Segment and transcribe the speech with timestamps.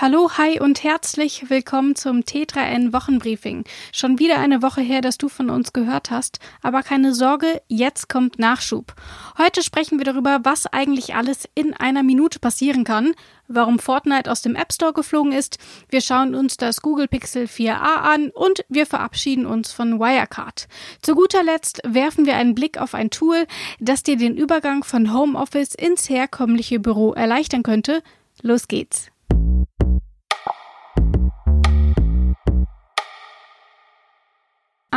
[0.00, 3.64] Hallo, hi und herzlich willkommen zum T3N Wochenbriefing.
[3.92, 8.08] Schon wieder eine Woche her, dass du von uns gehört hast, aber keine Sorge, jetzt
[8.08, 8.94] kommt Nachschub.
[9.36, 13.12] Heute sprechen wir darüber, was eigentlich alles in einer Minute passieren kann,
[13.46, 15.58] warum Fortnite aus dem App Store geflogen ist,
[15.90, 20.66] wir schauen uns das Google Pixel 4a an und wir verabschieden uns von Wirecard.
[21.02, 23.46] Zu guter Letzt werfen wir einen Blick auf ein Tool,
[23.80, 28.02] das dir den Übergang von Homeoffice ins herkömmliche Büro erleichtern könnte.
[28.40, 29.10] Los geht's.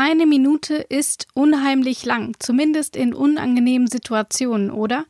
[0.05, 5.05] Eine Minute ist unheimlich lang, zumindest in unangenehmen Situationen, oder?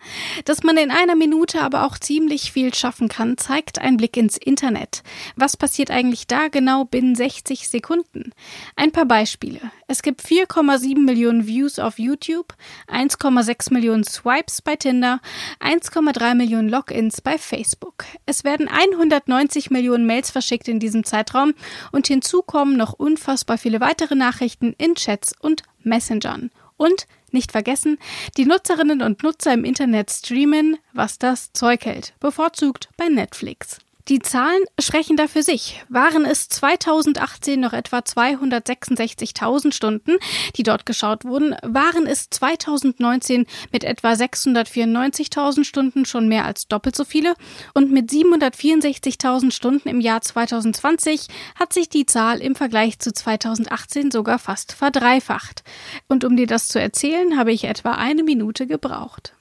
[0.45, 4.37] Dass man in einer Minute aber auch ziemlich viel schaffen kann, zeigt ein Blick ins
[4.37, 5.01] Internet.
[5.35, 8.33] Was passiert eigentlich da genau binnen 60 Sekunden?
[8.75, 9.61] Ein paar Beispiele.
[9.87, 12.53] Es gibt 4,7 Millionen Views auf YouTube,
[12.87, 15.21] 1,6 Millionen Swipes bei Tinder,
[15.59, 18.05] 1,3 Millionen Logins bei Facebook.
[18.27, 21.55] Es werden 190 Millionen Mails verschickt in diesem Zeitraum
[21.91, 26.51] und hinzu kommen noch unfassbar viele weitere Nachrichten in Chats und Messengern.
[26.75, 27.97] Und nicht vergessen,
[28.37, 33.79] die Nutzerinnen und Nutzer im Internet streamen, was das Zeug hält, bevorzugt bei Netflix.
[34.09, 35.81] Die Zahlen sprechen da für sich.
[35.87, 40.17] Waren es 2018 noch etwa 266.000 Stunden,
[40.57, 46.97] die dort geschaut wurden, waren es 2019 mit etwa 694.000 Stunden schon mehr als doppelt
[46.97, 47.33] so viele
[47.73, 54.11] und mit 764.000 Stunden im Jahr 2020 hat sich die Zahl im Vergleich zu 2018
[54.11, 55.63] sogar fast verdreifacht.
[56.09, 59.33] Und um dir das zu erzählen, habe ich etwa eine Minute gebraucht.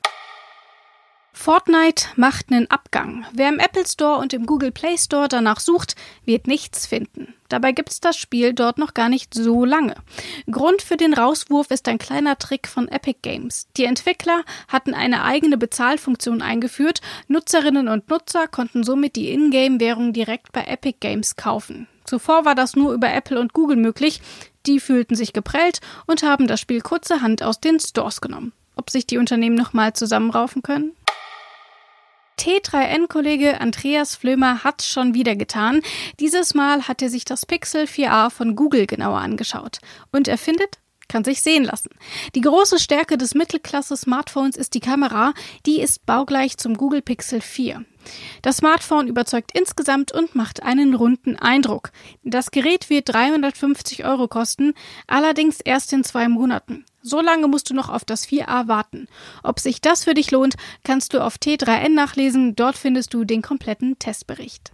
[1.33, 3.25] Fortnite macht einen Abgang.
[3.33, 7.35] Wer im Apple Store und im Google Play Store danach sucht, wird nichts finden.
[7.49, 9.97] Dabei gibt's das Spiel dort noch gar nicht so lange.
[10.51, 13.67] Grund für den Rauswurf ist ein kleiner Trick von Epic Games.
[13.77, 17.01] Die Entwickler hatten eine eigene Bezahlfunktion eingeführt.
[17.29, 21.89] Nutzerinnen und Nutzer konnten somit die Ingame-Währung direkt bei Epic Games kaufen.
[22.05, 24.21] Zuvor war das nur über Apple und Google möglich.
[24.67, 28.53] Die fühlten sich geprellt und haben das Spiel kurzerhand aus den Stores genommen.
[28.77, 30.93] Ob sich die Unternehmen nochmal zusammenraufen können?
[32.43, 35.81] T3N-Kollege Andreas Flömer hat's schon wieder getan.
[36.19, 39.79] Dieses Mal hat er sich das Pixel 4a von Google genauer angeschaut.
[40.11, 40.79] Und er findet,
[41.13, 41.91] kann sich sehen lassen.
[42.35, 45.35] Die große Stärke des Mittelklasse-Smartphones ist die Kamera.
[45.67, 47.85] Die ist baugleich zum Google Pixel 4.
[48.41, 51.93] Das Smartphone überzeugt insgesamt und macht einen runden Eindruck.
[52.25, 54.73] Das Gerät wird 350 Euro kosten,
[55.07, 56.87] allerdings erst in zwei Monaten.
[57.03, 59.07] So lange musst du noch auf das 4a warten.
[59.43, 62.57] Ob sich das für dich lohnt, kannst du auf T3N nachlesen.
[62.57, 64.73] Dort findest du den kompletten Testbericht.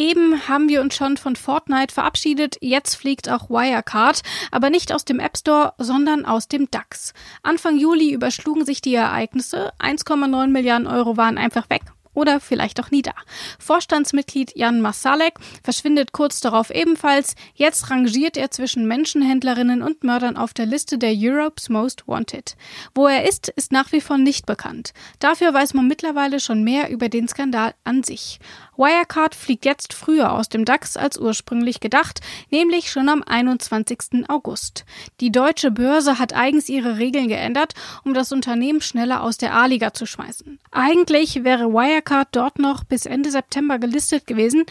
[0.00, 5.04] Eben haben wir uns schon von Fortnite verabschiedet, jetzt fliegt auch Wirecard, aber nicht aus
[5.04, 7.12] dem App Store, sondern aus dem DAX.
[7.42, 11.82] Anfang Juli überschlugen sich die Ereignisse, 1,9 Milliarden Euro waren einfach weg
[12.20, 13.14] oder vielleicht auch nie da.
[13.58, 17.34] Vorstandsmitglied Jan Masalek verschwindet kurz darauf ebenfalls.
[17.54, 22.56] Jetzt rangiert er zwischen Menschenhändlerinnen und Mördern auf der Liste der Europe's Most Wanted.
[22.94, 24.92] Wo er ist, ist nach wie vor nicht bekannt.
[25.18, 28.38] Dafür weiß man mittlerweile schon mehr über den Skandal an sich.
[28.76, 32.20] Wirecard fliegt jetzt früher aus dem DAX als ursprünglich gedacht,
[32.50, 34.28] nämlich schon am 21.
[34.28, 34.84] August.
[35.20, 39.92] Die deutsche Börse hat eigens ihre Regeln geändert, um das Unternehmen schneller aus der A-Liga
[39.92, 40.58] zu schmeißen.
[40.70, 44.64] Eigentlich wäre Wirecard dort noch bis Ende September gelistet gewesen.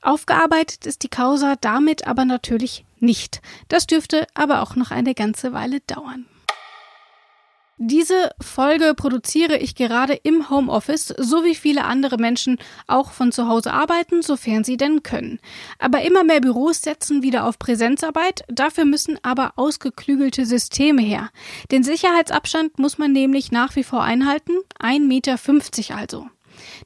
[0.00, 3.40] Aufgearbeitet ist die Causa damit aber natürlich nicht.
[3.68, 6.26] Das dürfte aber auch noch eine ganze Weile dauern.
[7.84, 13.48] Diese Folge produziere ich gerade im Homeoffice, so wie viele andere Menschen auch von zu
[13.48, 15.40] Hause arbeiten, sofern sie denn können.
[15.80, 21.30] Aber immer mehr Büros setzen wieder auf Präsenzarbeit, dafür müssen aber ausgeklügelte Systeme her.
[21.72, 25.38] Den Sicherheitsabstand muss man nämlich nach wie vor einhalten, 1,50 Meter
[25.96, 26.28] also.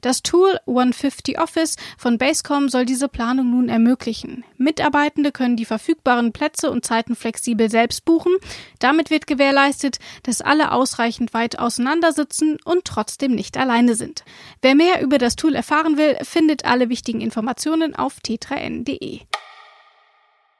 [0.01, 4.43] Das Tool 150 Office von Basecom soll diese Planung nun ermöglichen.
[4.57, 8.33] Mitarbeitende können die verfügbaren Plätze und Zeiten flexibel selbst buchen.
[8.79, 14.23] Damit wird gewährleistet, dass alle ausreichend weit auseinander sitzen und trotzdem nicht alleine sind.
[14.61, 19.21] Wer mehr über das Tool erfahren will, findet alle wichtigen Informationen auf t3n.de.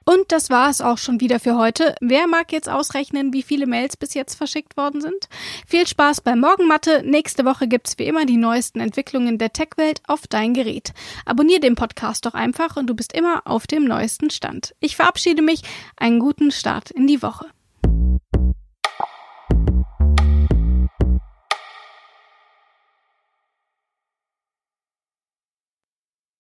[0.10, 1.94] Und das war es auch schon wieder für heute.
[2.00, 5.28] Wer mag jetzt ausrechnen, wie viele Mails bis jetzt verschickt worden sind?
[5.68, 7.04] Viel Spaß bei Morgenmatte.
[7.04, 10.94] Nächste Woche gibt's wie immer die neuesten Entwicklungen der Tech-Welt auf dein Gerät.
[11.26, 14.76] Abonnier den Podcast doch einfach und du bist immer auf dem neuesten Stand.
[14.80, 15.64] Ich verabschiede mich.
[15.98, 17.46] Einen guten Start in die Woche.